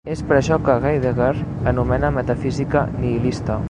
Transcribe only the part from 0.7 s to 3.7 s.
Heidegger anomena metafísica nihilista.